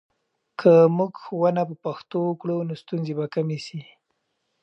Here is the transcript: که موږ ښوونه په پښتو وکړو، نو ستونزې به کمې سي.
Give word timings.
که 0.59 0.71
موږ 0.97 1.11
ښوونه 1.23 1.61
په 1.69 1.75
پښتو 1.85 2.17
وکړو، 2.23 2.57
نو 2.67 2.73
ستونزې 2.83 3.13
به 3.17 3.25
کمې 3.33 3.59
سي. 3.65 3.81